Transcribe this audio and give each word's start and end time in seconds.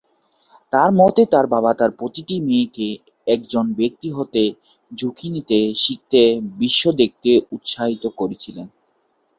তার 0.73 0.99
মতে, 0.99 1.21
তার 1.33 1.45
বাবা 1.53 1.71
তার 1.73 1.91
প্রতিটি 1.99 2.35
মেয়েকে 2.41 2.87
"একজন 3.27 3.65
ব্যক্তি 3.79 4.09
হতে, 4.17 4.43
ঝুঁকি 4.91 5.27
নিতে, 5.29 5.59
শিখতে, 5.75 6.21
বিশ্ব 6.59 6.83
দেখতে" 7.01 7.31
উৎসাহিত 7.55 8.03
করেছিলেন। 8.19 8.67